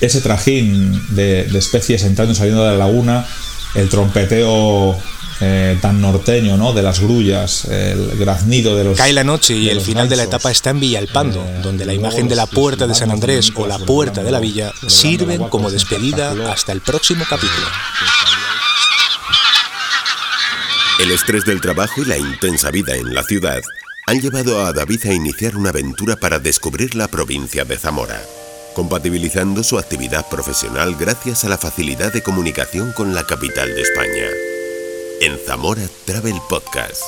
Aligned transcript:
ese 0.00 0.20
trajín 0.20 1.00
de, 1.14 1.44
de, 1.44 1.58
especies 1.58 2.02
entrando 2.04 2.32
y 2.32 2.36
saliendo 2.36 2.64
de 2.64 2.72
la 2.72 2.86
laguna, 2.86 3.26
el 3.74 3.88
trompeteo 3.88 4.96
eh, 5.40 5.78
tan 5.82 6.00
norteño, 6.00 6.56
¿no? 6.56 6.72
De 6.72 6.82
las 6.82 7.00
grullas, 7.00 7.66
el 7.66 8.16
graznido 8.16 8.74
de 8.74 8.84
los. 8.84 8.96
Cae 8.96 9.12
la 9.12 9.24
noche 9.24 9.54
y 9.54 9.68
el 9.68 9.82
final 9.82 10.08
de 10.08 10.16
la 10.16 10.22
etapa 10.22 10.50
está 10.50 10.70
en 10.70 10.80
Villalpando, 10.80 11.44
eh, 11.44 11.60
donde 11.62 11.84
la 11.84 11.92
imagen 11.92 12.26
de 12.26 12.36
la 12.36 12.46
puerta 12.46 12.86
de 12.86 12.94
San 12.94 13.10
Andrés 13.10 13.52
o 13.54 13.66
la 13.66 13.78
puerta 13.78 14.22
de 14.22 14.30
la 14.30 14.40
villa 14.40 14.72
sirven 14.86 15.48
como 15.50 15.70
despedida 15.70 16.50
hasta 16.50 16.72
el 16.72 16.80
próximo 16.80 17.24
capítulo. 17.28 17.66
El 21.00 21.10
estrés 21.10 21.44
del 21.44 21.60
trabajo 21.60 22.00
y 22.00 22.06
la 22.06 22.16
intensa 22.16 22.70
vida 22.70 22.96
en 22.96 23.12
la 23.12 23.22
ciudad 23.22 23.60
han 24.06 24.20
llevado 24.22 24.64
a 24.64 24.72
David 24.72 25.04
a 25.06 25.12
iniciar 25.12 25.56
una 25.56 25.68
aventura 25.68 26.16
para 26.16 26.38
descubrir 26.38 26.94
la 26.94 27.08
provincia 27.08 27.66
de 27.66 27.76
Zamora, 27.76 28.22
compatibilizando 28.76 29.64
su 29.64 29.78
actividad 29.78 30.28
profesional 30.28 30.96
gracias 31.00 31.46
a 31.46 31.48
la 31.48 31.56
facilidad 31.56 32.12
de 32.12 32.22
comunicación 32.22 32.92
con 32.92 33.14
la 33.14 33.24
capital 33.24 33.74
de 33.74 33.80
España 33.80 34.26
en 35.22 35.38
Zamora 35.38 35.80
Travel 36.04 36.36
Podcast. 36.46 37.00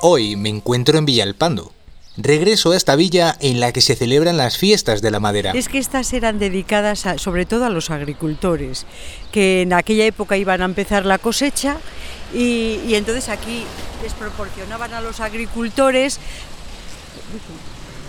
Hoy 0.00 0.36
me 0.36 0.48
encuentro 0.48 0.96
en 0.98 1.04
Villalpando. 1.04 1.72
Regreso 2.16 2.70
a 2.70 2.76
esta 2.76 2.94
villa 2.94 3.34
en 3.40 3.58
la 3.58 3.72
que 3.72 3.80
se 3.80 3.96
celebran 3.96 4.36
las 4.36 4.58
fiestas 4.58 5.02
de 5.02 5.10
la 5.10 5.18
madera. 5.18 5.50
Es 5.50 5.68
que 5.68 5.78
estas 5.78 6.12
eran 6.12 6.38
dedicadas 6.38 7.04
sobre 7.16 7.46
todo 7.46 7.64
a 7.64 7.70
los 7.70 7.90
agricultores, 7.90 8.86
que 9.32 9.62
en 9.62 9.72
aquella 9.72 10.06
época 10.06 10.36
iban 10.36 10.62
a 10.62 10.66
empezar 10.66 11.04
la 11.04 11.18
cosecha 11.18 11.78
y, 12.32 12.78
y 12.86 12.94
entonces 12.94 13.28
aquí 13.28 13.64
les 14.04 14.12
proporcionaban 14.12 14.94
a 14.94 15.00
los 15.00 15.18
agricultores 15.18 16.20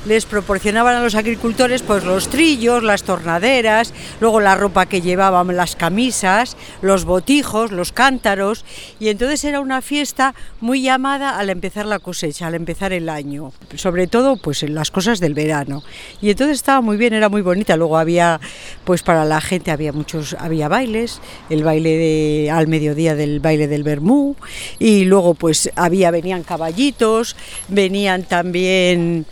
les 0.06 0.26
proporcionaban 0.26 0.96
a 0.96 1.02
los 1.02 1.16
agricultores 1.16 1.82
pues 1.82 2.04
los 2.04 2.30
trillos, 2.30 2.84
las 2.84 3.04
tornaderas, 3.04 3.94
luego 4.20 4.40
la 4.40 4.56
ropa 4.56 4.86
que 4.86 5.02
llevaban, 5.02 5.56
las 5.56 5.76
camisas, 5.76 6.58
los 6.82 7.06
botijos, 7.06 7.72
los 7.72 7.92
cántaros 7.92 8.66
y 9.00 9.10
entonces 9.10 9.44
era 9.44 9.60
una 9.60 9.82
fiesta 9.82 10.36
muy 10.62 10.82
llamada 10.82 11.38
al 11.38 11.50
empezar 11.50 11.86
la 11.86 12.00
cosecha, 12.00 12.48
al 12.48 12.56
empezar 12.56 12.94
el 12.94 13.10
año, 13.10 13.54
sobre 13.76 14.08
todo 14.08 14.38
pues 14.38 14.64
en 14.64 14.76
las 14.76 14.92
cosas 14.92 15.20
del 15.20 15.34
verano. 15.34 15.84
Y 16.22 16.30
entonces 16.30 16.58
estaba 16.58 16.82
muy 16.82 16.98
bien, 16.98 17.14
era 17.14 17.30
muy 17.30 17.42
bonita, 17.42 17.78
luego 17.78 17.98
había 17.98 18.40
pues 18.84 19.04
para 19.04 19.26
la 19.26 19.42
gente 19.42 19.72
había 19.72 19.94
muchos 19.94 20.36
había 20.40 20.68
bailes, 20.68 21.22
el 21.50 21.64
baile 21.64 21.98
de, 21.98 22.52
al 22.52 22.68
mediodía 22.68 23.16
del 23.16 23.40
baile 23.40 23.68
del 23.68 23.84
Bermú 23.84 24.36
y 24.80 25.06
luego 25.06 25.34
pues 25.34 25.72
había 25.76 26.12
venían 26.12 26.44
caballitos, 26.44 27.36
venían 27.70 28.24
también 28.24 29.26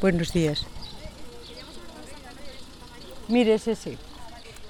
Buenos 0.00 0.32
días. 0.32 0.66
Mire, 3.28 3.54
ese 3.54 3.74
sí. 3.74 3.96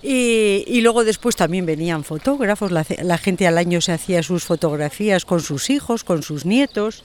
Y, 0.03 0.81
luego 0.83 1.05
después 1.05 1.35
también 1.35 1.67
venían 1.67 2.05
fotógrafos, 2.05 2.71
la, 2.71 2.87
la, 3.03 3.19
gente 3.19 3.47
al 3.47 3.59
año 3.59 3.81
se 3.81 3.93
hacía 3.93 4.23
sus 4.23 4.45
fotografías 4.45 5.25
con 5.25 5.41
sus 5.41 5.69
hijos, 5.69 6.05
con 6.05 6.23
sus 6.23 6.45
nietos. 6.45 7.03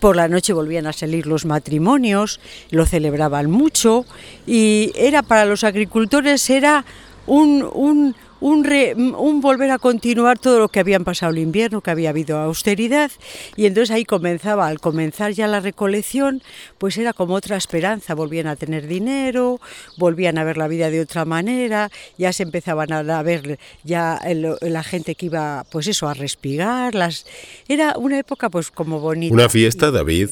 Por 0.00 0.16
la 0.16 0.28
noche 0.28 0.52
volvían 0.52 0.86
a 0.86 0.92
salir 0.92 1.26
los 1.26 1.44
matrimonios, 1.44 2.40
lo 2.70 2.86
celebraban 2.86 3.50
mucho 3.50 4.06
y 4.46 4.92
era 4.96 5.22
para 5.22 5.44
los 5.44 5.62
agricultores 5.62 6.48
era 6.48 6.84
un, 7.26 7.68
un, 7.72 8.16
un, 8.42 9.40
volver 9.40 9.70
a 9.70 9.78
continuar 9.78 10.38
todo 10.38 10.58
lo 10.58 10.68
que 10.68 10.80
habían 10.80 11.04
pasado 11.04 11.30
el 11.30 11.38
invierno, 11.38 11.80
que 11.80 11.90
había 11.90 12.10
habido 12.10 12.38
austeridad, 12.38 13.10
y 13.56 13.66
entonces 13.66 13.92
ahí 13.92 14.04
comenzaba, 14.04 14.66
al 14.66 14.80
comenzar 14.80 15.32
ya 15.32 15.46
la 15.46 15.60
recolección, 15.60 16.42
pues 16.78 16.98
era 16.98 17.12
como 17.12 17.34
otra 17.34 17.56
esperanza, 17.56 18.14
volvían 18.14 18.48
a 18.48 18.56
tener 18.56 18.88
dinero, 18.88 19.60
volvían 19.96 20.38
a 20.38 20.44
ver 20.44 20.56
la 20.56 20.66
vida 20.66 20.90
de 20.90 21.00
otra 21.00 21.24
manera, 21.24 21.90
ya 22.18 22.32
se 22.32 22.42
empezaban 22.42 22.92
a 22.92 23.22
ver 23.22 23.58
ya 23.84 24.20
la 24.60 24.82
gente 24.82 25.14
que 25.14 25.26
iba, 25.26 25.64
pues 25.70 25.86
eso, 25.86 26.08
a 26.08 26.14
respirar, 26.14 26.94
las... 26.94 27.24
era 27.72 27.94
una 27.96 28.18
época 28.18 28.50
pues 28.50 28.70
como 28.70 28.98
bonita. 28.98 29.32
Una 29.32 29.48
fiesta, 29.48 29.90
David, 29.90 30.30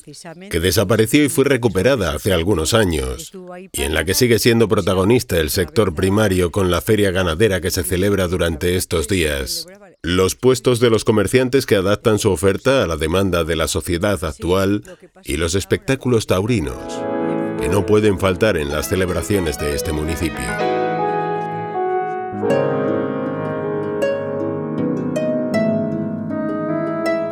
que 0.50 0.60
desapareció 0.60 1.24
y 1.24 1.28
fue 1.28 1.44
recuperada 1.44 2.14
hace 2.14 2.32
algunos 2.32 2.74
años, 2.74 3.32
y 3.72 3.82
en 3.82 3.94
la 3.94 4.04
que 4.04 4.14
sigue 4.14 4.38
siendo 4.38 4.68
protagonista 4.68 5.38
el 5.38 5.50
sector 5.50 5.94
primario 5.94 6.50
con 6.50 6.70
la 6.70 6.80
feria 6.80 7.10
ganadera 7.12 7.60
que 7.60 7.70
se 7.70 7.82
celebra 7.84 8.00
celebra 8.00 8.28
durante 8.28 8.76
estos 8.76 9.08
días. 9.08 9.66
Los 10.02 10.34
puestos 10.34 10.80
de 10.80 10.88
los 10.88 11.04
comerciantes 11.04 11.66
que 11.66 11.76
adaptan 11.76 12.18
su 12.18 12.30
oferta 12.30 12.82
a 12.82 12.86
la 12.86 12.96
demanda 12.96 13.44
de 13.44 13.56
la 13.56 13.68
sociedad 13.68 14.24
actual 14.24 14.82
y 15.22 15.36
los 15.36 15.54
espectáculos 15.54 16.26
taurinos, 16.26 16.98
que 17.60 17.68
no 17.68 17.84
pueden 17.84 18.18
faltar 18.18 18.56
en 18.56 18.70
las 18.70 18.88
celebraciones 18.88 19.58
de 19.58 19.74
este 19.74 19.92
municipio. 19.92 20.40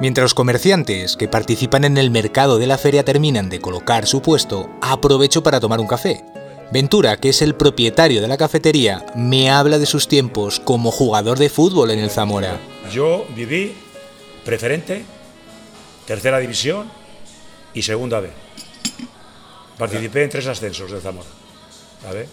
Mientras 0.01 0.25
los 0.25 0.35
comerciantes 0.35 1.17
que 1.17 1.27
participan 1.27 1.85
en 1.85 1.99
el 1.99 2.11
mercado 2.11 2.59
de 2.59 2.69
la 2.69 2.79
feria 2.79 3.05
terminan 3.05 3.49
de 3.49 3.61
colocar 3.61 4.07
su 4.07 4.23
puesto, 4.23 4.71
aprovecho 4.81 5.43
para 5.43 5.59
tomar 5.59 5.81
un 5.81 5.89
café 5.89 6.25
Ventura, 6.71 7.17
que 7.17 7.31
es 7.31 7.41
el 7.41 7.55
propietario 7.55 8.21
de 8.21 8.29
la 8.29 8.37
cafetería, 8.37 9.07
me 9.17 9.51
habla 9.51 9.79
de 9.79 9.87
sus 9.87 10.07
tiempos 10.07 10.61
como 10.61 10.91
jugador 10.91 11.39
de 11.39 11.49
fútbol 11.49 11.91
en 11.91 11.99
el 11.99 12.11
Zamora. 12.11 12.61
Yo 12.93 13.27
viví 13.35 13.75
preferente, 14.45 15.03
tercera 16.07 16.39
división 16.39 16.91
y 17.73 17.83
segunda 17.83 18.21
B. 18.21 18.29
Participé 19.79 20.25
en 20.25 20.31
tres 20.31 20.47
ascensos 20.47 20.91
del 20.91 21.01
Zamora, 21.01 21.29
¿sabes? 22.03 22.29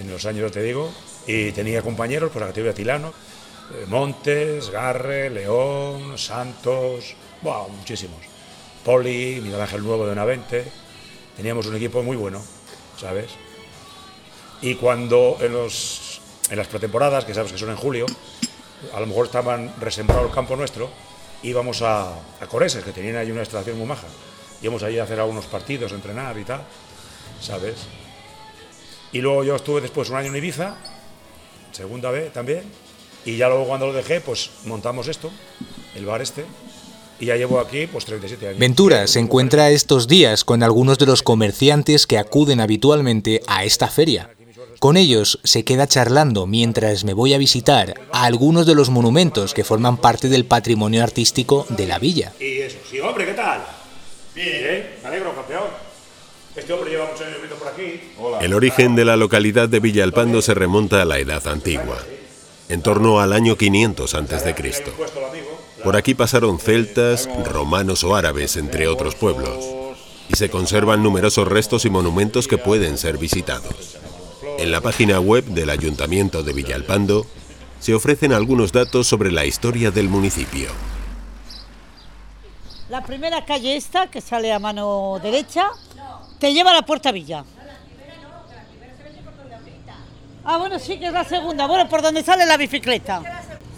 En 0.00 0.10
los 0.10 0.24
años, 0.24 0.50
te 0.50 0.62
digo, 0.62 0.90
y 1.26 1.52
tenía 1.52 1.82
compañeros 1.82 2.32
por 2.32 2.40
la 2.40 2.48
categoría 2.48 2.72
Tilano, 2.72 3.12
Montes, 3.88 4.70
Garre, 4.70 5.30
León, 5.30 6.18
Santos, 6.18 7.14
wow, 7.42 7.68
muchísimos. 7.68 8.20
Poli, 8.84 9.40
Miguel 9.42 9.60
Ángel 9.60 9.82
Nuevo 9.82 10.06
de 10.06 10.14
20. 10.14 10.64
Teníamos 11.36 11.66
un 11.66 11.76
equipo 11.76 12.02
muy 12.02 12.16
bueno. 12.16 12.40
¿sabes? 12.98 13.30
Y 14.62 14.74
cuando 14.76 15.38
en, 15.40 15.52
los, 15.52 16.20
en 16.50 16.56
las 16.56 16.68
pretemporadas, 16.68 17.24
que 17.24 17.34
sabes 17.34 17.52
que 17.52 17.58
son 17.58 17.70
en 17.70 17.76
julio, 17.76 18.06
a 18.92 19.00
lo 19.00 19.06
mejor 19.06 19.26
estaban 19.26 19.72
resembrado 19.80 20.26
el 20.26 20.32
campo 20.32 20.56
nuestro, 20.56 20.90
íbamos 21.42 21.82
a, 21.82 22.12
a 22.40 22.46
Coreses, 22.48 22.84
que 22.84 22.92
tenían 22.92 23.16
ahí 23.16 23.30
una 23.30 23.40
instalación 23.40 23.78
muy 23.78 23.86
maja. 23.86 24.06
Íbamos 24.62 24.82
allí 24.82 24.98
a 24.98 25.04
hacer 25.04 25.20
algunos 25.20 25.46
partidos, 25.46 25.92
entrenar 25.92 26.38
y 26.38 26.44
tal, 26.44 26.62
¿sabes? 27.40 27.76
Y 29.12 29.20
luego 29.20 29.44
yo 29.44 29.56
estuve 29.56 29.80
después 29.80 30.08
un 30.10 30.16
año 30.16 30.28
en 30.28 30.36
Ibiza, 30.36 30.76
segunda 31.72 32.10
vez 32.10 32.32
también, 32.32 32.64
y 33.24 33.36
ya 33.36 33.48
luego 33.48 33.64
cuando 33.64 33.86
lo 33.86 33.92
dejé, 33.92 34.20
pues 34.20 34.50
montamos 34.64 35.08
esto, 35.08 35.30
el 35.94 36.06
bar 36.06 36.22
este, 36.22 36.44
y 37.20 37.26
ya 37.26 37.36
llevo 37.36 37.60
aquí 37.60 37.86
pues 37.86 38.04
37 38.04 38.48
años. 38.48 38.58
Ventura 38.58 39.06
se 39.06 39.20
encuentra 39.20 39.70
estos 39.70 40.08
días 40.08 40.44
con 40.44 40.62
algunos 40.62 40.98
de 40.98 41.06
los 41.06 41.22
comerciantes 41.22 42.06
que 42.06 42.18
acuden 42.18 42.60
habitualmente 42.60 43.40
a 43.46 43.64
esta 43.64 43.88
feria. 43.88 44.30
Con 44.80 44.96
ellos 44.96 45.40
se 45.44 45.64
queda 45.64 45.86
charlando 45.86 46.46
mientras 46.46 47.04
me 47.04 47.14
voy 47.14 47.32
a 47.32 47.38
visitar 47.38 47.94
a 48.12 48.24
algunos 48.24 48.66
de 48.66 48.74
los 48.74 48.90
monumentos 48.90 49.54
que 49.54 49.64
forman 49.64 49.96
parte 49.96 50.28
del 50.28 50.44
patrimonio 50.44 51.02
artístico 51.02 51.66
de 51.70 51.86
la 51.86 51.98
villa. 51.98 52.32
Y 52.40 52.58
eso, 52.58 52.76
sí, 52.90 53.00
hombre, 53.00 53.24
¿qué 53.24 53.32
tal? 53.32 53.64
Bien, 54.34 54.48
¿Eh? 54.50 54.90
me 55.02 55.08
alegro, 55.08 55.34
campeón. 55.34 55.64
Este 56.56 56.72
hombre 56.72 56.90
lleva 56.90 57.06
muchos 57.06 57.26
años 57.26 57.38
por 57.58 57.68
aquí. 57.68 58.00
El 58.44 58.54
origen 58.54 58.94
de 58.94 59.04
la 59.04 59.16
localidad 59.16 59.68
de 59.68 59.80
Villalpando 59.80 60.40
se 60.42 60.54
remonta 60.54 61.02
a 61.02 61.04
la 61.04 61.18
Edad 61.18 61.46
Antigua, 61.48 61.98
en 62.68 62.82
torno 62.82 63.20
al 63.20 63.32
año 63.32 63.56
500 63.56 64.14
a.C. 64.14 64.54
Por 65.82 65.96
aquí 65.96 66.14
pasaron 66.14 66.58
celtas, 66.58 67.28
romanos 67.44 68.04
o 68.04 68.16
árabes, 68.16 68.56
entre 68.56 68.88
otros 68.88 69.14
pueblos, 69.14 69.64
y 70.28 70.36
se 70.36 70.48
conservan 70.48 71.02
numerosos 71.02 71.46
restos 71.46 71.84
y 71.84 71.90
monumentos 71.90 72.48
que 72.48 72.58
pueden 72.58 72.96
ser 72.96 73.18
visitados. 73.18 73.98
En 74.58 74.70
la 74.70 74.80
página 74.80 75.20
web 75.20 75.44
del 75.44 75.70
Ayuntamiento 75.70 76.42
de 76.42 76.52
Villalpando 76.52 77.26
se 77.80 77.94
ofrecen 77.94 78.32
algunos 78.32 78.72
datos 78.72 79.06
sobre 79.06 79.30
la 79.30 79.44
historia 79.44 79.90
del 79.90 80.08
municipio. 80.08 80.70
La 82.88 83.02
primera 83.02 83.44
calle 83.44 83.76
esta, 83.76 84.10
que 84.10 84.20
sale 84.20 84.52
a 84.52 84.58
mano 84.58 85.18
derecha, 85.22 85.70
te 86.38 86.52
lleva 86.52 86.70
a 86.70 86.74
la 86.74 86.82
Puerta 86.82 87.12
Villa. 87.12 87.44
Ah, 90.44 90.58
bueno, 90.58 90.78
sí 90.78 90.98
que 90.98 91.06
es 91.06 91.12
la 91.12 91.24
segunda. 91.24 91.66
Bueno, 91.66 91.88
por 91.88 92.02
donde 92.02 92.22
sale 92.22 92.44
la 92.44 92.56
bicicleta. 92.56 93.22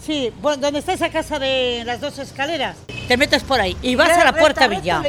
Sí, 0.05 0.31
bueno, 0.41 0.57
donde 0.57 0.79
está 0.79 0.93
esa 0.93 1.09
casa 1.09 1.37
de 1.37 1.83
las 1.85 1.99
dos 1.99 2.17
escaleras, 2.19 2.77
te 3.07 3.17
metes 3.17 3.43
por 3.43 3.59
ahí 3.59 3.75
y 3.81 3.95
vas 3.95 4.09
a 4.09 4.23
la 4.23 4.33
Puerta 4.33 4.67
Villa. 4.67 5.01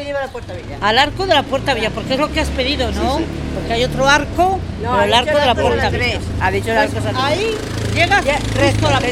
Al 0.81 0.99
arco 0.99 1.25
de 1.27 1.35
la 1.35 1.45
Puerta 1.45 1.75
Villa, 1.75 1.91
porque 1.91 2.15
es 2.15 2.21
lo 2.21 2.33
que 2.33 2.41
has 2.41 2.49
pedido, 2.49 2.91
¿no? 2.91 3.21
Porque 3.55 3.73
hay 3.75 3.85
otro 3.85 4.09
arco, 4.09 4.59
no, 4.83 4.91
pero 4.91 5.03
el 5.03 5.15
arco 5.15 5.39
de 5.39 5.47
la 5.47 5.55
Puerta 5.55 5.91
Villa. 5.91 6.21
Ha 6.41 6.51
dicho 6.51 6.71
pues 6.75 7.15
ahí 7.15 7.57
llegas 7.95 8.25
resto 8.55 8.91
la 8.91 9.01
puerta. 9.01 9.11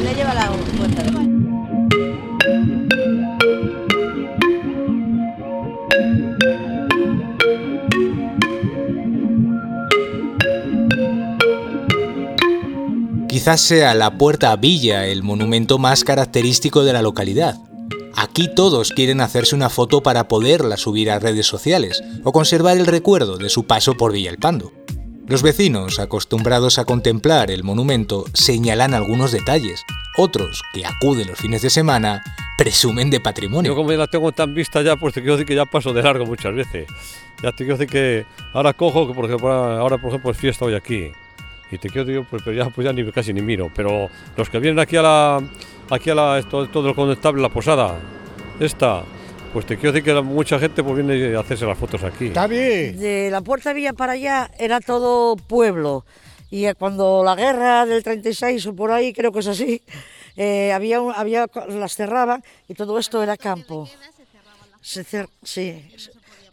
Le 0.00 0.14
lleva 0.14 0.34
la, 0.34 0.48
puerta. 0.76 1.33
Quizás 13.44 13.60
sea 13.60 13.94
la 13.94 14.16
Puerta 14.16 14.56
Villa 14.56 15.06
el 15.06 15.22
monumento 15.22 15.76
más 15.76 16.02
característico 16.02 16.82
de 16.82 16.94
la 16.94 17.02
localidad. 17.02 17.58
Aquí 18.16 18.48
todos 18.48 18.90
quieren 18.92 19.20
hacerse 19.20 19.54
una 19.54 19.68
foto 19.68 20.02
para 20.02 20.28
poderla 20.28 20.78
subir 20.78 21.10
a 21.10 21.18
redes 21.18 21.44
sociales 21.44 22.02
o 22.22 22.32
conservar 22.32 22.78
el 22.78 22.86
recuerdo 22.86 23.36
de 23.36 23.50
su 23.50 23.66
paso 23.66 23.98
por 23.98 24.14
Villalpando. 24.14 24.72
Los 25.26 25.42
vecinos, 25.42 25.98
acostumbrados 25.98 26.78
a 26.78 26.86
contemplar 26.86 27.50
el 27.50 27.64
monumento, 27.64 28.24
señalan 28.32 28.94
algunos 28.94 29.30
detalles. 29.30 29.82
Otros, 30.16 30.62
que 30.72 30.86
acuden 30.86 31.28
los 31.28 31.38
fines 31.38 31.60
de 31.60 31.68
semana, 31.68 32.24
presumen 32.56 33.10
de 33.10 33.20
patrimonio. 33.20 33.72
Yo 33.72 33.76
como 33.76 33.92
ya 33.92 33.98
la 33.98 34.06
tengo 34.06 34.32
tan 34.32 34.54
vista 34.54 34.80
ya, 34.80 34.96
pues 34.96 35.12
te 35.12 35.20
quiero 35.20 35.34
decir 35.34 35.46
que 35.46 35.54
ya 35.54 35.66
paso 35.66 35.92
de 35.92 36.02
largo 36.02 36.24
muchas 36.24 36.54
veces. 36.54 36.86
Ya 37.42 37.50
te 37.50 37.66
quiero 37.66 37.76
decir 37.76 37.92
que 37.92 38.24
ahora 38.54 38.72
cojo, 38.72 39.06
que 39.06 39.12
por 39.12 39.26
ejemplo, 39.26 39.52
ahora 39.52 39.98
por 39.98 40.08
ejemplo 40.08 40.30
es 40.30 40.38
fiesta 40.38 40.64
hoy 40.64 40.74
aquí. 40.74 41.10
Y 41.74 41.78
te 41.78 41.90
quiero 41.90 42.04
decir, 42.04 42.26
pues, 42.30 42.40
pero 42.44 42.56
ya, 42.56 42.70
pues 42.70 42.84
ya 42.84 42.92
ni, 42.92 43.10
casi 43.10 43.32
ni 43.32 43.42
miro. 43.42 43.68
Pero 43.74 44.08
los 44.36 44.48
que 44.48 44.60
vienen 44.60 44.78
aquí 44.78 44.96
a 44.96 45.02
la, 45.02 45.42
aquí 45.90 46.08
a 46.10 46.14
la, 46.14 46.38
esto, 46.38 46.68
todo 46.68 46.86
lo 46.88 46.94
conectable, 46.94 47.42
la 47.42 47.48
posada, 47.48 47.98
esta, 48.60 49.02
pues 49.52 49.66
te 49.66 49.76
quiero 49.76 49.92
decir 49.92 50.04
que 50.04 50.22
mucha 50.22 50.60
gente 50.60 50.84
pues 50.84 50.94
viene 50.94 51.34
a 51.34 51.40
hacerse 51.40 51.66
las 51.66 51.76
fotos 51.76 52.04
aquí. 52.04 52.26
Está 52.26 52.46
bien. 52.46 52.96
De 52.96 53.28
la 53.28 53.40
Puerta 53.40 53.72
Villa 53.72 53.92
para 53.92 54.12
allá 54.12 54.52
era 54.56 54.80
todo 54.80 55.34
pueblo. 55.34 56.04
Y 56.48 56.72
cuando 56.74 57.24
la 57.24 57.34
guerra 57.34 57.86
del 57.86 58.04
36 58.04 58.64
o 58.68 58.76
por 58.76 58.92
ahí, 58.92 59.12
creo 59.12 59.32
que 59.32 59.40
es 59.40 59.48
así, 59.48 59.82
eh, 60.36 60.72
había, 60.72 60.98
había, 60.98 61.46
las 61.70 61.96
cerraban 61.96 62.44
y 62.68 62.74
todo 62.74 63.00
esto 63.00 63.20
era 63.20 63.36
campo. 63.36 63.88
Se 64.80 65.02
cer 65.02 65.28
sí, 65.42 65.88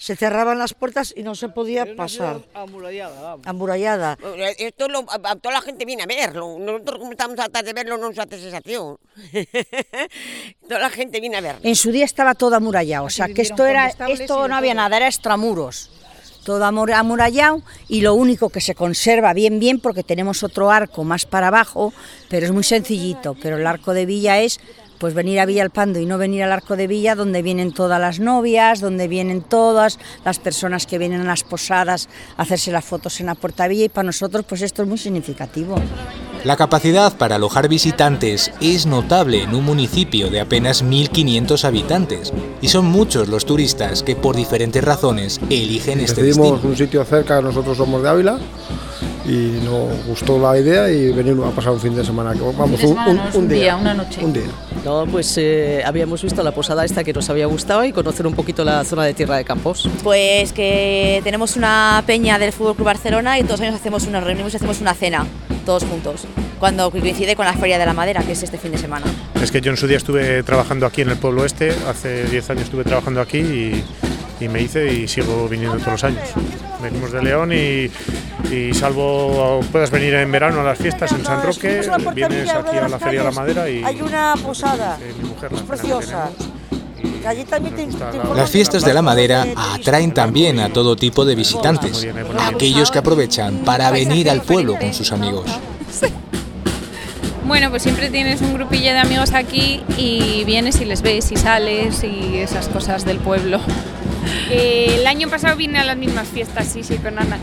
se 0.01 0.15
cerraban 0.15 0.57
las 0.57 0.74
puertas 0.74 1.13
y 1.15 1.21
no 1.21 1.36
se 1.36 1.48
podía 1.48 1.95
pasar. 1.95 2.42
Amurallada, 2.56 3.21
vamos. 3.21 3.45
Amurallada. 3.45 4.18
Esto 4.57 4.88
lo, 4.88 5.06
a, 5.07 5.36
toda 5.36 5.53
la 5.53 5.62
gente 5.62 5.86
viene 5.86 6.01
a 6.01 6.07
verlo. 6.07 6.57
Nosotros 6.57 6.98
como 6.98 7.12
estamos 7.12 7.38
hartas 7.38 7.63
de 7.63 7.71
verlo 7.71 8.00
no 8.00 8.09
nos 8.09 8.18
hace 8.18 8.42
sensación. 8.42 8.98
toda 10.68 10.80
la 10.80 10.89
gente 10.89 11.19
viene 11.19 11.38
a 11.38 11.42
verlo. 11.42 11.62
En 11.63 11.75
su 11.75 11.92
día 11.92 12.06
estaba 12.06 12.33
todo 12.33 12.56
amurallado, 12.56 13.06
o 13.06 13.09
sea 13.12 13.27
que 13.27 13.44
esto 13.44 13.63
era 13.68 13.89
esto 13.89 14.48
no 14.48 14.56
había 14.56 14.74
nada, 14.74 14.98
era 14.98 15.06
extramuros. 15.06 15.92
Todo 16.45 16.65
amurallado 16.65 17.62
y 17.88 18.01
lo 18.01 18.15
único 18.15 18.50
que 18.50 18.59
se 18.59 18.74
conserva 18.74 19.33
bien 19.33 19.59
bien 19.59 19.80
porque 19.80 20.01
tenemos 20.01 20.42
otro 20.42 20.71
arco 20.71 21.03
más 21.03 21.27
para 21.27 21.50
abajo, 21.50 21.94
pero 22.27 22.48
es 22.48 22.51
muy 22.51 22.63
sencillito, 22.63 23.38
pero 23.39 23.57
el 23.57 23.68
arco 23.68 23.94
de 23.94 24.07
Villa 24.07 24.39
es 24.39 24.59
pues 25.01 25.15
venir 25.15 25.39
a 25.39 25.48
Villalpando 25.48 26.00
y 26.00 26.06
no 26.06 26.19
venir 26.19 26.44
al 26.44 26.51
Arco 26.51 26.75
de 26.75 26.86
Villa, 26.86 27.15
donde 27.15 27.42
vienen 27.42 27.71
todas 27.71 28.00
las 28.00 28.19
novias, 28.19 28.81
donde 28.81 29.07
vienen 29.07 29.42
todas 29.42 29.98
las 30.24 30.38
personas 30.38 30.86
que 30.86 31.00
vienen 31.00 31.21
a 31.21 31.24
las 31.24 31.44
posadas 31.44 32.07
a 32.38 32.44
hacerse 32.44 32.71
las 32.71 32.86
fotos 32.86 33.19
en 33.19 33.25
la 33.25 33.33
Puerta 33.33 33.68
Villa 33.68 33.86
y 33.86 33.89
para 33.89 34.06
nosotros 34.06 34.45
pues 34.48 34.62
esto 34.62 34.83
es 34.83 34.88
muy 34.88 35.00
significativo. 35.00 35.74
La 36.44 36.56
capacidad 36.56 37.18
para 37.18 37.38
alojar 37.38 37.68
visitantes 37.68 38.51
es 38.62 38.86
notable 38.86 39.42
en 39.42 39.56
un 39.56 39.65
municipio 39.65 40.30
de 40.30 40.39
apenas 40.39 40.86
1.500 40.86 41.63
habitantes 41.63 42.31
y 42.62 42.68
son 42.68 42.86
muchos 42.86 43.27
los 43.27 43.45
turistas 43.45 44.03
que 44.03 44.15
por 44.15 44.36
diferentes 44.36 44.83
razones 44.83 45.42
eligen 45.50 46.00
este 46.00 46.21
destino. 46.21 46.59
un 46.63 46.77
sitio 46.77 47.03
cerca, 47.06 47.42
nosotros 47.42 47.75
somos 47.75 48.03
de 48.03 48.09
Ávila 48.09 48.39
y 49.26 49.60
nos 49.64 50.06
gustó 50.06 50.40
la 50.40 50.58
idea 50.58 50.90
y 50.90 51.12
venimos 51.12 51.52
a 51.52 51.56
pasar 51.56 51.74
un 51.74 51.80
fin 51.80 51.96
de 51.96 52.04
semana. 52.04 52.34
Vamos, 52.58 52.84
un, 52.84 52.98
un, 52.98 53.20
un 53.34 53.48
día, 53.48 53.76
una 53.76 53.94
noche. 53.94 54.24
Un 54.24 54.34
día. 54.34 54.44
No, 54.84 55.06
pues 55.06 55.38
eh, 55.38 55.84
habíamos 55.86 56.24
visto 56.24 56.42
la 56.42 56.52
posada 56.52 56.84
esta 56.84 57.04
que 57.04 57.14
nos 57.14 57.30
había 57.30 57.46
gustado 57.46 57.84
y 57.86 57.92
conocer 57.92 58.26
un 58.26 58.34
poquito 58.34 58.64
la 58.64 58.84
zona 58.84 59.04
de 59.06 59.14
Tierra 59.14 59.38
de 59.38 59.44
Campos. 59.44 59.88
Pues 60.04 60.54
que 60.54 61.22
tenemos 61.24 61.56
una 61.56 62.04
peña 62.08 62.40
del 62.40 62.52
Fútbol 62.52 62.76
Club 62.76 62.86
Barcelona 62.88 63.38
y 63.38 63.44
todos 63.44 63.60
los 63.60 63.68
años 63.68 63.80
hacemos 63.80 64.08
una 64.08 64.22
reunimos 64.22 64.54
y 64.54 64.56
hacemos 64.56 64.82
una 64.82 64.94
cena, 64.96 65.26
todos 65.66 65.84
juntos, 65.84 66.26
cuando 66.60 66.90
coincide 66.90 67.36
con 67.36 67.46
la 67.46 67.54
Feria 67.54 67.78
de 67.78 67.86
la 67.86 67.94
Madera, 67.94 68.24
que 68.24 68.32
es 68.32 68.42
este 68.42 68.58
fin 68.58 68.72
de 68.72 68.80
semana. 68.80 69.06
Es 69.42 69.52
que 69.52 69.62
yo 69.62 69.70
en 69.70 69.78
su 69.78 69.88
día 69.88 69.98
estuve 69.98 70.42
trabajando 70.44 70.88
aquí 70.88 71.02
en 71.02 71.10
el 71.10 71.18
pueblo 71.18 71.46
este, 71.46 71.72
hace 71.88 72.26
10 72.26 72.50
años 72.50 72.64
estuve 72.64 72.84
trabajando 72.84 73.22
aquí 73.22 73.38
y, 73.38 73.84
y 74.40 74.48
me 74.48 74.62
hice 74.62 74.92
y 74.92 75.08
sigo 75.08 75.48
viniendo 75.48 75.78
todos 75.78 75.92
los 75.92 76.04
años. 76.04 76.30
Venimos 76.82 77.12
de 77.12 77.22
León 77.22 77.52
y, 77.54 77.92
y 78.50 78.74
salvo 78.74 79.62
puedas 79.72 79.92
venir 79.92 80.14
en 80.16 80.32
verano 80.32 80.62
a 80.62 80.64
las 80.64 80.78
fiestas 80.78 81.12
en 81.12 81.24
San 81.24 81.44
Roque, 81.44 81.82
vienes 82.16 82.50
aquí 82.50 82.78
a 82.78 82.88
la 82.88 83.00
Feria 83.00 83.20
de 83.20 83.26
la 83.26 83.32
Madera 83.32 83.70
y 83.70 83.84
hay 83.84 84.02
una 84.02 84.36
posada 84.42 84.98
mi 85.22 85.30
mujer, 85.30 85.52
la 85.52 85.60
es 85.60 85.64
preciosa. 85.64 86.30
Las 88.36 88.50
fiestas 88.50 88.84
de 88.84 88.94
la 88.94 89.02
madera 89.02 89.46
atraen 89.74 90.14
también 90.14 90.60
a 90.60 90.70
todo 90.70 90.96
tipo 90.96 91.26
de 91.26 91.36
visitantes, 91.36 92.08
aquellos 92.40 92.90
que 92.90 93.00
aprovechan 93.00 93.60
para 93.60 93.92
venir 93.92 94.30
al 94.30 94.42
pueblo 94.42 94.78
con 94.78 94.94
sus 94.94 95.12
amigos. 95.12 95.46
Bueno, 97.46 97.70
pues 97.70 97.84
siempre 97.84 98.10
tienes 98.10 98.42
un 98.42 98.54
grupillo 98.54 98.94
de 98.94 99.00
amigos 99.00 99.34
aquí 99.34 99.84
y 99.98 100.44
vienes 100.46 100.80
y 100.80 100.86
les 100.86 101.02
ves 101.02 101.32
y 101.32 101.36
sales 101.36 102.04
y 102.04 102.38
esas 102.38 102.70
cosas 102.70 103.04
del 103.04 103.18
pueblo. 103.18 103.60
Eh, 104.50 104.96
el 105.00 105.08
año 105.08 105.28
pasado 105.28 105.58
vine 105.58 105.80
a 105.80 105.84
las 105.84 105.98
mismas 105.98 106.28
fiestas, 106.28 106.68
sí, 106.68 106.84
sí, 106.84 106.96
con 106.96 107.20
Ana. 107.20 107.38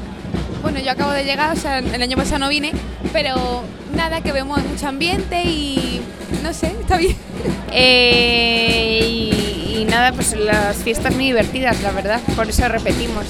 Bueno, 0.63 0.81
yo 0.81 0.91
acabo 0.91 1.13
de 1.13 1.25
llegar, 1.25 1.57
o 1.57 1.61
sea, 1.61 1.79
el 1.79 2.03
año 2.03 2.17
pasado 2.17 2.41
no 2.41 2.49
vine, 2.49 2.73
pero 3.13 3.63
nada, 3.95 4.21
que 4.21 4.33
vemos 4.33 4.63
mucho 4.65 4.89
ambiente 4.89 5.43
y 5.45 6.01
no 6.43 6.53
sé, 6.53 6.75
está 6.81 6.97
bien. 6.97 7.17
Eh, 7.71 9.01
y, 9.07 9.77
y 9.81 9.85
nada, 9.85 10.13
pues 10.13 10.33
las 10.33 10.79
fiestas 10.79 11.15
muy 11.15 11.27
divertidas, 11.27 11.81
la 11.83 11.93
verdad, 11.93 12.21
por 12.35 12.49
eso 12.49 12.67
repetimos. 12.67 13.27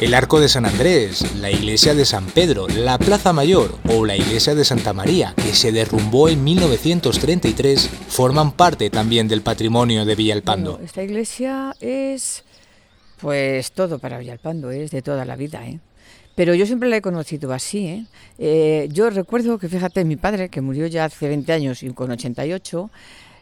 El 0.00 0.12
Arco 0.12 0.40
de 0.40 0.48
San 0.48 0.66
Andrés, 0.66 1.24
la 1.36 1.50
Iglesia 1.50 1.94
de 1.94 2.04
San 2.04 2.26
Pedro, 2.26 2.66
la 2.68 2.98
Plaza 2.98 3.32
Mayor 3.32 3.78
o 3.88 4.04
la 4.04 4.16
Iglesia 4.16 4.54
de 4.54 4.64
Santa 4.64 4.92
María, 4.92 5.32
que 5.36 5.54
se 5.54 5.70
derrumbó 5.70 6.28
en 6.28 6.42
1933, 6.42 7.88
forman 8.08 8.52
parte 8.52 8.90
también 8.90 9.28
del 9.28 9.40
patrimonio 9.40 10.04
de 10.04 10.16
Villalpando. 10.16 10.72
Bueno, 10.72 10.84
esta 10.84 11.02
iglesia 11.02 11.74
es 11.80 12.42
pues 13.20 13.72
todo 13.72 13.98
para 13.98 14.18
Villalpando, 14.18 14.70
es 14.70 14.90
de 14.90 15.02
toda 15.02 15.24
la 15.24 15.36
vida, 15.36 15.66
¿eh? 15.66 15.80
Pero 16.34 16.54
yo 16.54 16.66
siempre 16.66 16.88
la 16.88 16.96
he 16.96 17.02
conocido 17.02 17.52
así, 17.52 17.86
¿eh? 17.86 18.06
Eh, 18.38 18.88
yo 18.90 19.08
recuerdo 19.10 19.58
que, 19.58 19.68
fíjate, 19.68 20.04
mi 20.04 20.16
padre, 20.16 20.48
que 20.48 20.60
murió 20.60 20.86
ya 20.86 21.04
hace 21.04 21.28
20 21.28 21.52
años 21.52 21.82
y 21.82 21.90
con 21.90 22.10
88, 22.10 22.90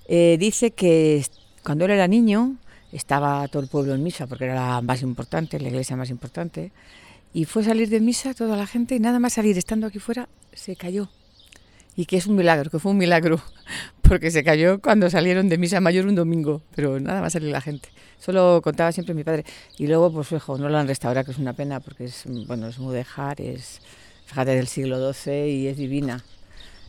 eh, 0.09 0.37
dice 0.39 0.73
que 0.73 1.25
cuando 1.63 1.87
él 1.87 1.93
era 1.93 2.07
niño 2.07 2.57
estaba 2.93 3.49
todo 3.49 3.63
el 3.63 3.69
pueblo 3.69 3.95
en 3.95 4.03
misa, 4.03 4.27
porque 4.27 4.45
era 4.45 4.55
la 4.55 4.83
más 4.83 5.01
importante, 5.01 5.59
la 5.59 5.69
iglesia 5.69 5.97
más 5.97 6.11
importante, 6.11 6.71
y 7.33 7.47
fue 7.47 7.63
a 7.63 7.67
salir 7.67 7.89
de 7.89 8.01
misa 8.01 8.35
toda 8.35 8.57
la 8.57 8.67
gente 8.67 8.95
y 8.95 9.01
nada 9.01 9.19
más 9.19 9.33
salir 9.33 9.57
estando 9.57 9.87
aquí 9.87 9.99
fuera 9.99 10.29
se 10.53 10.77
cayó. 10.77 11.09
Y 11.97 12.05
que 12.07 12.19
es 12.19 12.27
un 12.27 12.37
milagro, 12.37 12.71
que 12.71 12.79
fue 12.79 12.93
un 12.93 12.99
milagro, 12.99 13.41
porque 14.13 14.31
se 14.31 14.45
cayó 14.45 14.79
cuando 14.79 15.09
salieron 15.09 15.49
de 15.49 15.57
misa 15.57 15.81
mayor 15.81 16.05
un 16.05 16.15
domingo, 16.15 16.61
pero 16.75 17.01
nada 17.01 17.23
más 17.23 17.33
salir 17.33 17.51
la 17.51 17.63
gente. 17.63 17.89
Solo 18.19 18.61
contaba 18.63 18.93
siempre 18.93 19.15
mi 19.15 19.25
padre. 19.25 19.47
Y 19.79 19.87
luego, 19.87 20.13
pues 20.13 20.31
hijo, 20.33 20.59
no 20.59 20.69
lo 20.69 20.77
han 20.77 20.87
restaurado, 20.87 21.25
que 21.25 21.31
es 21.31 21.39
una 21.39 21.55
pena, 21.55 21.81
porque 21.81 22.05
es, 22.05 22.25
bueno, 22.47 22.67
es 22.67 22.79
mudéjar, 22.79 23.41
es, 23.41 23.81
fíjate, 24.27 24.51
del 24.51 24.67
siglo 24.67 25.15
XII 25.15 25.47
y 25.47 25.67
es 25.67 25.79
divina. 25.79 26.23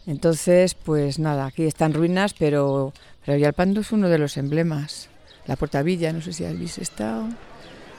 Entonces, 0.06 0.74
pues 0.74 1.18
nada, 1.18 1.46
aquí 1.46 1.63
están 1.63 1.94
ruinas, 1.94 2.34
pero, 2.34 2.92
pero 3.25 3.38
Villalpando 3.38 3.80
es 3.80 3.94
uno 3.94 4.10
de 4.10 4.18
los 4.18 4.36
emblemas. 4.36 5.08
La 5.48 5.56
Puerta 5.56 5.82
Villa, 5.82 6.12
no 6.12 6.20
sé 6.20 6.34
si 6.34 6.44
habéis 6.44 6.77
estado. 6.77 7.30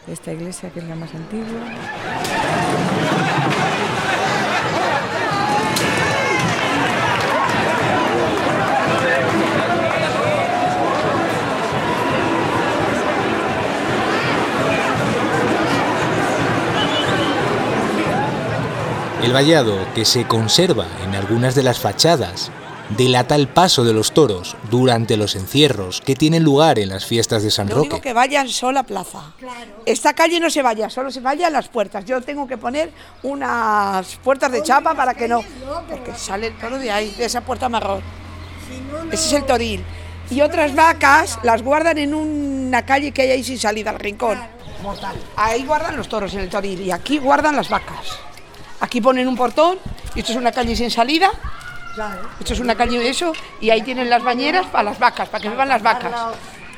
Esta 0.07 0.35
iglesia, 0.35 0.69
que 0.69 0.81
es 0.81 0.85
la 0.85 0.97
más 0.97 1.14
antigua. 1.14 1.62
El 19.25 19.33
vallado, 19.33 19.78
que 19.95 20.04
se 20.04 20.26
conserva 20.26 20.85
en 21.02 21.14
algunas 21.14 21.54
de 21.54 21.62
las 21.62 21.78
fachadas, 21.78 22.50
delata 22.90 23.37
el 23.37 23.49
paso 23.49 23.83
de 23.83 23.95
los 23.95 24.12
toros 24.12 24.54
durante 24.71 25.16
los 25.16 25.35
encierros 25.35 26.02
que 26.02 26.14
tienen 26.14 26.45
lugar 26.45 26.78
en 26.78 26.90
las 26.90 27.07
fiestas 27.07 27.43
de 27.43 27.50
San 27.50 27.71
Lo 27.71 27.76
único 27.76 27.97
Roque. 27.97 28.09
que 28.09 28.12
vayan 28.12 28.50
sola 28.50 28.81
a 28.81 28.83
plaza. 28.83 29.33
Esta 29.87 30.12
calle 30.12 30.40
no 30.40 30.50
se 30.50 30.61
vaya, 30.61 30.90
solo 30.90 31.11
se 31.11 31.21
vaya 31.21 31.47
a 31.47 31.50
las 31.50 31.69
puertas. 31.69 32.04
Yo 32.04 32.21
tengo 32.21 32.47
que 32.47 32.59
poner 32.59 32.93
unas 33.23 34.16
puertas 34.16 34.52
de 34.52 34.62
chapa 34.62 34.95
para 34.95 35.14
que 35.14 35.26
no, 35.26 35.43
porque 35.88 36.12
sale 36.14 36.49
el 36.49 36.59
toro 36.59 36.78
de 36.78 36.90
ahí, 36.90 37.14
de 37.16 37.25
esa 37.25 37.40
puerta 37.40 37.71
marrón. 37.71 38.02
Ese 39.11 39.26
es 39.28 39.33
el 39.33 39.47
toril. 39.47 39.83
Y 40.31 40.43
otras 40.43 40.75
vacas 40.75 41.38
las 41.43 41.62
guardan 41.62 41.97
en 41.97 42.12
una 42.12 42.85
calle 42.85 43.11
que 43.12 43.23
hay 43.23 43.31
ahí 43.31 43.43
sin 43.43 43.59
salida, 43.59 43.88
al 43.88 44.00
rincón. 44.00 44.38
Ahí 45.35 45.64
guardan 45.64 45.97
los 45.97 46.11
toros 46.11 46.35
en 46.35 46.40
el 46.40 46.50
toril 46.50 46.83
y 46.83 46.90
aquí 46.90 47.16
guardan 47.16 47.57
las 47.57 47.71
vacas. 47.71 48.19
Aquí 48.85 49.00
ponen 49.00 49.26
un 49.26 49.35
portón 49.35 49.79
y 50.14 50.21
esto 50.21 50.33
es 50.33 50.37
una 50.37 50.53
calle 50.53 50.76
sin 50.76 50.91
salida. 50.91 51.31
Esto 52.38 52.53
es 52.53 52.61
una 52.61 52.75
calle 52.75 52.99
de 52.99 53.09
eso 53.09 53.33
y 53.59 53.71
ahí 53.71 53.81
tienen 53.81 54.11
las 54.11 54.23
bañeras 54.23 54.67
para 54.67 54.85
las 54.85 54.99
vacas, 54.99 55.26
para 55.31 55.41
que 55.41 55.49
beban 55.49 55.69
las 55.69 55.83
vacas. 55.83 56.12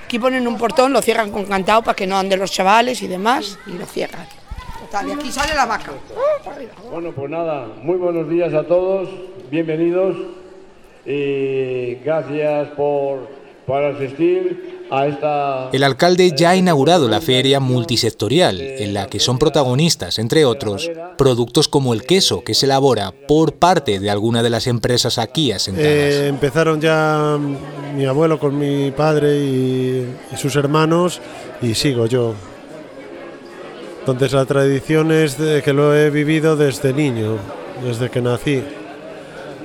Aquí 0.04 0.20
ponen 0.20 0.46
un 0.46 0.56
portón, 0.56 0.92
lo 0.92 1.02
cierran 1.02 1.32
con 1.32 1.46
cantado 1.46 1.82
para 1.82 1.96
que 1.96 2.06
no 2.06 2.16
anden 2.16 2.38
los 2.38 2.52
chavales 2.52 3.02
y 3.02 3.08
demás 3.08 3.58
y 3.66 3.72
lo 3.72 3.84
cierran. 3.86 4.24
Total, 4.82 5.08
y 5.08 5.12
aquí 5.12 5.32
sale 5.32 5.52
la 5.54 5.66
vaca. 5.66 5.90
Bueno, 6.88 7.10
pues 7.10 7.28
nada, 7.28 7.66
muy 7.82 7.96
buenos 7.96 8.28
días 8.28 8.54
a 8.54 8.62
todos, 8.62 9.08
bienvenidos 9.50 10.16
gracias 12.04 12.68
por, 12.76 13.28
por 13.66 13.82
asistir 13.82 14.84
a 14.90 15.06
esta... 15.06 15.70
El 15.72 15.82
alcalde 15.82 16.32
ya 16.36 16.50
ha 16.50 16.56
inaugurado 16.56 17.08
la 17.08 17.20
feria 17.20 17.58
multisectorial, 17.58 18.60
en 18.60 18.94
la 18.94 19.08
que 19.08 19.18
son 19.18 19.38
protagonistas, 19.38 20.18
entre 20.18 20.44
otros, 20.44 20.90
productos 21.18 21.66
como 21.68 21.92
el 21.92 22.02
queso 22.02 22.44
que 22.44 22.54
se 22.54 22.66
elabora 22.66 23.12
por 23.26 23.54
parte 23.54 23.98
de 23.98 24.10
alguna 24.10 24.42
de 24.42 24.50
las 24.50 24.68
empresas 24.68 25.18
aquí 25.18 25.50
asentadas. 25.50 25.90
Eh, 25.90 26.28
empezaron 26.28 26.80
ya 26.80 27.38
mi 27.96 28.04
abuelo 28.06 28.38
con 28.38 28.56
mi 28.56 28.92
padre 28.92 29.36
y, 29.38 30.06
y 30.32 30.36
sus 30.36 30.54
hermanos 30.54 31.20
y 31.60 31.74
sigo 31.74 32.06
yo. 32.06 32.34
Entonces 34.00 34.32
la 34.32 34.44
tradición 34.44 35.10
es 35.10 35.36
de 35.36 35.62
que 35.62 35.72
lo 35.72 35.96
he 35.96 36.10
vivido 36.10 36.56
desde 36.56 36.92
niño, 36.92 37.38
desde 37.84 38.08
que 38.08 38.20
nací. 38.22 38.62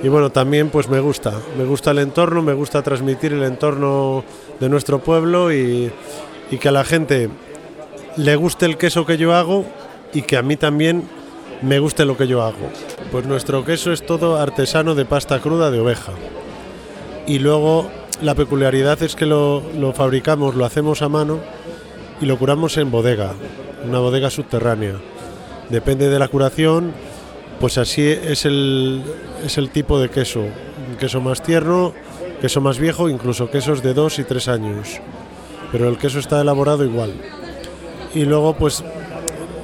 Y 0.04 0.08
bueno, 0.08 0.32
también 0.32 0.70
pues 0.70 0.90
me 0.90 1.00
gusta, 1.00 1.34
me 1.58 1.64
gusta 1.64 1.92
el 1.92 2.00
entorno, 2.00 2.42
me 2.42 2.54
gusta 2.54 2.82
transmitir 2.82 3.34
el 3.34 3.44
entorno 3.44 4.24
de 4.60 4.68
nuestro 4.68 5.00
pueblo 5.00 5.54
y, 5.54 5.92
que 6.60 6.70
a 6.70 6.72
la 6.72 6.84
gente 6.84 7.30
le 8.18 8.36
guste 8.36 8.66
el 8.66 8.78
queso 8.78 9.06
que 9.06 9.18
yo 9.18 9.36
hago 9.36 9.66
y 10.12 10.24
que 10.24 10.38
a 10.38 10.42
mí 10.42 10.58
también 10.58 11.08
me 11.62 11.80
guste 11.80 12.06
lo 12.06 12.18
que 12.18 12.28
yo 12.28 12.42
hago. 12.42 12.70
Pues 13.12 13.26
nuestro 13.26 13.64
queso 13.64 13.92
es 13.92 14.04
todo 14.04 14.38
artesano 14.38 14.96
de 14.96 15.06
pasta 15.06 15.40
cruda 15.40 15.70
de 15.70 15.80
oveja. 15.80 16.14
Y 17.28 17.38
luego 17.38 17.90
la 18.24 18.34
peculiaridad 18.34 19.02
es 19.04 19.16
que 19.16 19.28
lo, 19.28 19.62
lo 19.78 19.94
fabricamos, 19.94 20.56
lo 20.56 20.66
hacemos 20.66 21.04
a 21.04 21.10
mano 21.10 21.40
y 22.20 22.26
lo 22.26 22.40
curamos 22.40 22.76
en 22.78 22.90
bodega, 22.90 23.34
una 23.88 24.00
bodega 24.00 24.32
subterránea. 24.32 24.96
Depende 25.70 26.10
de 26.10 26.20
la 26.20 26.28
curación, 26.28 26.92
pues 27.62 27.78
así 27.78 28.02
es 28.02 28.46
el, 28.46 29.02
es 29.46 29.58
el 29.60 29.70
tipo 29.70 30.00
de 30.00 30.10
queso. 30.10 30.44
Queso 31.00 31.22
más 31.22 31.42
tierno, 31.44 31.94
queso 32.42 32.60
más 32.60 32.80
viejo, 32.80 33.08
incluso 33.08 33.50
quesos 33.50 33.82
de 33.84 33.94
dos 33.94 34.18
y 34.20 34.24
tres 34.24 34.48
años. 34.48 35.00
Pero 35.72 35.88
el 35.88 35.98
queso 35.98 36.20
está 36.20 36.42
elaborado 36.42 36.84
igual. 36.84 37.14
Y 38.14 38.26
luego 38.26 38.56
pues 38.56 38.84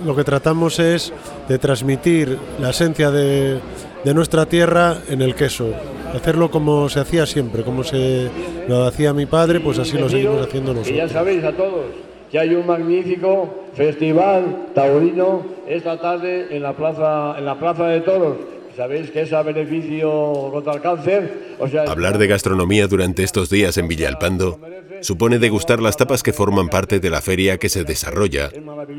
lo 0.05 0.15
que 0.15 0.23
tratamos 0.23 0.79
es 0.79 1.11
de 1.49 1.57
transmitir 1.57 2.37
la 2.61 2.69
esencia 2.69 3.09
de, 3.09 3.59
de 4.03 4.13
nuestra 4.13 4.45
tierra 4.45 4.99
en 5.09 5.21
el 5.23 5.33
queso. 5.35 5.71
Hacerlo 6.13 6.49
como 6.51 6.87
se 6.89 6.99
hacía 6.99 7.25
siempre, 7.25 7.63
como 7.63 7.83
se 7.83 8.29
lo 8.69 8.85
hacía 8.85 9.11
mi 9.13 9.25
padre, 9.25 9.59
pues 9.59 9.79
así 9.79 9.97
lo 9.97 10.07
seguimos 10.07 10.45
haciendo 10.45 10.71
Y 10.71 10.75
ya 10.75 10.81
nosotros. 10.81 11.11
sabéis 11.11 11.43
a 11.43 11.51
todos 11.51 12.06
que 12.31 12.39
hay 12.39 12.53
un 12.55 12.65
magnífico 12.65 13.67
festival 13.75 14.69
taurino 14.73 15.45
esta 15.67 15.99
tarde 15.99 16.47
en 16.49 16.63
la 16.63 16.73
plaza, 16.73 17.35
en 17.37 17.45
la 17.45 17.59
plaza 17.59 17.87
de 17.87 18.01
toros. 18.01 18.37
Sabéis 18.75 19.09
que 19.09 19.21
es 19.21 19.33
a 19.33 19.41
beneficio 19.41 20.49
contra 20.51 20.73
el 20.73 20.81
cáncer. 20.81 21.55
O 21.59 21.67
sea, 21.67 21.83
Hablar 21.83 22.19
de 22.19 22.27
gastronomía 22.27 22.87
durante 22.87 23.23
estos 23.23 23.49
días 23.49 23.75
en 23.77 23.87
Villalpando 23.87 24.59
supone 25.01 25.39
degustar 25.39 25.81
las 25.81 25.97
tapas 25.97 26.21
que 26.21 26.31
forman 26.31 26.69
parte 26.69 26.99
de 26.99 27.09
la 27.09 27.21
feria 27.21 27.57
que 27.57 27.69
se 27.69 27.83
desarrolla 27.83 28.51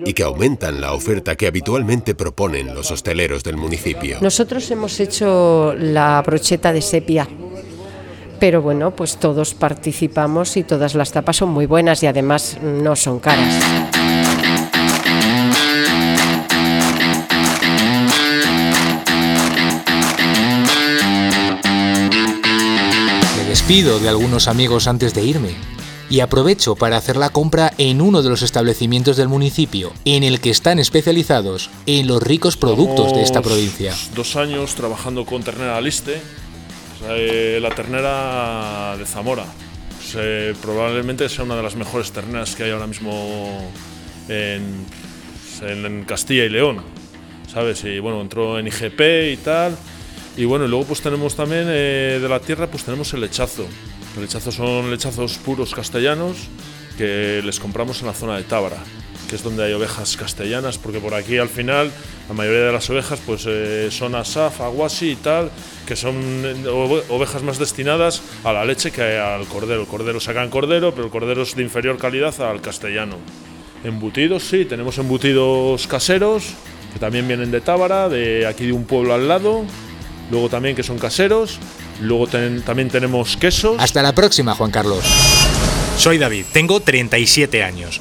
y 0.04 0.12
que 0.14 0.24
aumentan 0.24 0.80
la 0.80 0.94
oferta 0.94 1.36
que 1.36 1.46
habitualmente 1.46 2.16
proponen 2.16 2.74
los 2.74 2.90
hosteleros 2.90 3.44
del 3.44 3.56
municipio. 3.56 4.18
Nosotros 4.20 4.68
hemos 4.72 4.98
hecho 4.98 5.74
la 5.78 6.22
brocheta 6.26 6.72
de 6.72 6.82
sepia. 6.82 7.28
Pero 8.40 8.62
bueno, 8.62 8.92
pues 8.92 9.16
todos 9.16 9.54
participamos 9.54 10.56
y 10.56 10.62
todas 10.62 10.94
las 10.94 11.12
tapas 11.12 11.36
son 11.36 11.50
muy 11.50 11.66
buenas 11.66 12.02
y 12.02 12.06
además 12.06 12.58
no 12.62 12.94
son 12.94 13.18
caras. 13.18 13.54
Me 23.36 23.44
despido 23.48 23.98
de 23.98 24.08
algunos 24.08 24.46
amigos 24.46 24.86
antes 24.86 25.14
de 25.14 25.24
irme 25.24 25.56
y 26.10 26.20
aprovecho 26.20 26.74
para 26.74 26.96
hacer 26.96 27.16
la 27.16 27.30
compra 27.30 27.72
en 27.78 28.00
uno 28.00 28.22
de 28.22 28.30
los 28.30 28.42
establecimientos 28.42 29.16
del 29.16 29.28
municipio 29.28 29.92
en 30.04 30.22
el 30.22 30.40
que 30.40 30.50
están 30.50 30.78
especializados 30.78 31.70
en 31.86 32.06
los 32.06 32.22
ricos 32.22 32.56
productos 32.56 33.12
de 33.14 33.22
esta 33.22 33.42
provincia. 33.42 33.94
Dos 34.14 34.36
años 34.36 34.74
trabajando 34.74 35.26
con 35.26 35.42
ternera 35.42 35.80
liste, 35.80 36.20
eh, 37.08 37.58
la 37.60 37.70
ternera 37.70 38.96
de 38.96 39.04
Zamora. 39.04 39.44
Pues, 40.12 40.56
probablemente 40.58 41.28
sea 41.28 41.44
una 41.44 41.56
de 41.56 41.62
las 41.62 41.76
mejores 41.76 42.12
terneras 42.12 42.56
que 42.56 42.64
hay 42.64 42.70
ahora 42.70 42.86
mismo 42.86 43.70
en, 44.28 44.86
Castilla 46.06 46.44
y 46.44 46.48
León, 46.48 46.82
¿sabes? 47.52 47.84
Y 47.84 47.98
bueno, 47.98 48.20
entró 48.20 48.58
en 48.58 48.68
IGP 48.68 49.00
y 49.32 49.36
tal. 49.38 49.76
Y 50.36 50.44
bueno, 50.44 50.66
luego 50.68 50.84
pues 50.84 51.02
tenemos 51.02 51.34
también 51.34 51.64
eh, 51.66 52.20
de 52.22 52.28
la 52.28 52.40
tierra, 52.40 52.68
pues 52.68 52.84
tenemos 52.84 53.12
el 53.12 53.20
lechazo. 53.20 53.66
Lechazo 54.18 54.52
son 54.52 54.90
lechazos 54.90 55.36
puros 55.38 55.74
castellanos 55.74 56.36
que 56.96 57.42
les 57.44 57.60
compramos 57.60 58.00
en 58.00 58.06
la 58.06 58.14
zona 58.14 58.36
de 58.36 58.44
Tábara, 58.44 58.78
que 59.28 59.36
es 59.36 59.42
donde 59.42 59.62
hay 59.64 59.72
ovejas 59.74 60.16
castellanas, 60.16 60.78
porque 60.78 60.98
por 61.00 61.14
aquí 61.14 61.36
al 61.38 61.48
final 61.50 61.92
la 62.28 62.34
mayoría 62.34 62.60
de 62.66 62.72
las 62.72 62.88
ovejas 62.90 63.20
pues 63.26 63.44
eh, 63.46 63.88
son 63.90 64.14
asaf, 64.14 64.60
aguasi 64.62 65.10
y 65.10 65.16
tal, 65.16 65.50
que 65.86 65.94
son 65.96 66.16
eh, 66.16 66.64
ove- 66.66 67.02
ovejas 67.10 67.42
más 67.42 67.58
destinadas 67.58 68.22
a 68.42 68.52
la 68.52 68.64
leche 68.64 68.90
que 68.90 69.18
al 69.18 69.46
cordero. 69.46 69.82
El 69.82 69.86
cordero 69.86 70.18
sacan 70.18 70.48
cordero, 70.50 70.92
pero 70.92 71.04
el 71.04 71.10
cordero 71.10 71.42
es 71.42 71.54
de 71.54 71.62
inferior 71.62 71.98
calidad 71.98 72.34
al 72.40 72.60
castellano. 72.62 73.16
Embutidos, 73.84 74.42
sí, 74.44 74.64
tenemos 74.64 74.98
embutidos 74.98 75.86
caseros, 75.86 76.44
que 76.92 76.98
también 76.98 77.28
vienen 77.28 77.50
de 77.50 77.60
Tábara, 77.60 78.08
de 78.08 78.46
aquí 78.46 78.66
de 78.66 78.72
un 78.72 78.84
pueblo 78.84 79.14
al 79.14 79.28
lado, 79.28 79.64
luego 80.30 80.48
también 80.48 80.74
que 80.74 80.82
son 80.82 80.98
caseros, 80.98 81.58
luego 82.00 82.26
ten- 82.26 82.62
también 82.62 82.88
tenemos 82.88 83.36
quesos. 83.36 83.76
Hasta 83.78 84.02
la 84.02 84.14
próxima, 84.14 84.54
Juan 84.54 84.70
Carlos. 84.70 85.04
Soy 85.96 86.16
David, 86.18 86.46
tengo 86.52 86.80
37 86.80 87.62
años. 87.62 88.00